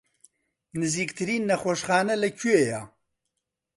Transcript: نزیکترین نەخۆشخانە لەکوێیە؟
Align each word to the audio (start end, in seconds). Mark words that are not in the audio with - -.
نزیکترین 0.79 1.41
نەخۆشخانە 1.49 2.15
لەکوێیە؟ 2.23 2.81